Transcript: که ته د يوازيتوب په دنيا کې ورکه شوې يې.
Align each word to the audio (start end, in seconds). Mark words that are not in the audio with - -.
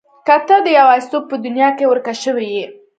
که 0.27 0.35
ته 0.47 0.55
د 0.65 0.67
يوازيتوب 0.79 1.23
په 1.31 1.35
دنيا 1.45 1.69
کې 1.77 1.85
ورکه 1.87 2.13
شوې 2.23 2.47
يې. 2.55 2.65